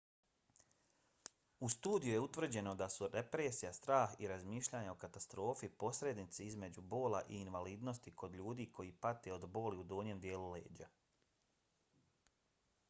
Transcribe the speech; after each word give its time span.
u 1.65 1.67
studiji 1.73 2.13
je 2.13 2.19
utvrđeno 2.27 2.71
da 2.77 2.87
su 2.93 3.09
depresija 3.15 3.69
strah 3.79 4.15
i 4.25 4.29
razmišljanje 4.31 4.89
o 4.93 4.95
katastrofi 5.03 5.69
posrednici 5.83 6.47
između 6.53 6.83
bola 6.95 7.19
i 7.27 7.37
invalidnosti 7.45 8.13
kod 8.23 8.37
ljudi 8.39 8.65
koje 8.79 8.95
pate 9.07 9.33
od 9.35 9.45
boli 9.59 9.77
u 9.83 9.83
donjem 9.93 10.25
dijelu 10.25 10.49
leđa 10.55 10.89